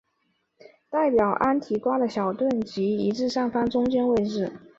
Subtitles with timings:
[0.89, 4.51] 代表安提瓜的小盾即移至上方的中间位置。